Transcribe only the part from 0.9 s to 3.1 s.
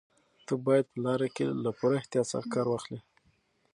په لاره کې له پوره احتیاط څخه کار واخلې.